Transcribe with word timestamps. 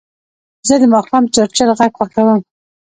زه 0.67 0.75
د 0.81 0.83
ماښام 0.93 1.23
چړچړ 1.33 1.67
غږ 1.79 1.91
خوښوم. 1.97 2.39